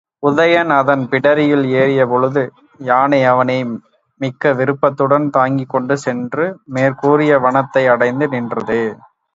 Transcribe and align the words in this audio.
உதயணன் 0.23 0.71
அதன் 0.77 1.03
பிடரியில் 1.11 1.65
ஏறியபொழுது 1.73 2.43
யானை 2.79 3.21
அவனை 3.25 3.57
மிக்க 4.21 4.53
விருப்பத்துடன் 4.53 5.27
தாங்கிக்கொண்டு 5.29 5.97
சென்று 5.97 6.47
மேற்கூறிய 6.65 7.39
வனத்தை 7.39 7.83
அடைந்து 7.87 8.27
நின்றது. 8.27 8.81